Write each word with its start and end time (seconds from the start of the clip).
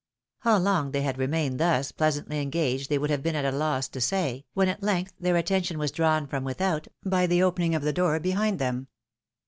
How 0.39 0.57
long 0.57 0.93
they 0.93 1.03
had 1.03 1.19
remained 1.19 1.59
thus 1.59 1.91
pleasantly 1.91 2.41
engaged 2.41 2.89
they 2.89 2.97
would 2.97 3.11
have 3.11 3.21
been 3.21 3.35
at 3.35 3.45
a 3.45 3.55
loss 3.55 3.87
to 3.89 4.01
say, 4.01 4.45
when 4.55 4.67
at 4.67 4.81
length 4.81 5.13
their 5.19 5.37
attention 5.37 5.77
was 5.77 5.91
drawn 5.91 6.25
from 6.25 6.43
without, 6.43 6.87
by 7.05 7.25
opening 7.39 7.75
of 7.75 7.83
the 7.83 7.93
door 7.93 8.19
behind 8.19 8.57
them. 8.57 8.87